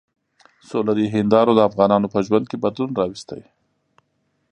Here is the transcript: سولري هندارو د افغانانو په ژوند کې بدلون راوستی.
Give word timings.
سولري 0.69 1.05
هندارو 1.15 1.51
د 1.55 1.59
افغانانو 1.69 2.11
په 2.13 2.19
ژوند 2.25 2.45
کې 2.49 2.61
بدلون 2.63 2.91
راوستی. 2.99 3.41